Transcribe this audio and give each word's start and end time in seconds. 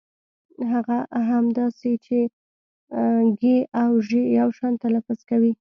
هغه 0.71 0.97
هم 1.27 1.45
داسې 1.59 1.91
چې 2.05 2.17
ږ 3.39 3.41
او 3.81 3.91
ژ 4.07 4.09
يو 4.39 4.49
شان 4.57 4.73
تلفظ 4.83 5.19
کوي. 5.29 5.49